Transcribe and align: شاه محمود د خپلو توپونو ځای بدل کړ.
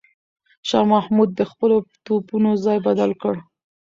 شاه 0.69 0.85
محمود 0.93 1.29
د 1.35 1.41
خپلو 1.51 1.75
توپونو 2.05 2.51
ځای 2.65 2.77
بدل 2.87 3.11
کړ. 3.21 3.35